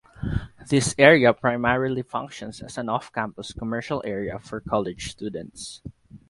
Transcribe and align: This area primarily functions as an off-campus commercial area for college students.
This 0.67 0.95
area 0.97 1.31
primarily 1.31 2.01
functions 2.01 2.59
as 2.63 2.79
an 2.79 2.89
off-campus 2.89 3.53
commercial 3.53 4.01
area 4.03 4.39
for 4.39 4.59
college 4.59 5.11
students. 5.11 5.83